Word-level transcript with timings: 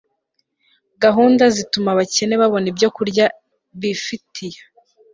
gahunda 1.03 1.43
zituma 1.55 1.89
abakene 1.91 2.35
babona 2.41 2.67
ibyokurya 2.71 3.25
bifitiya 3.79 4.61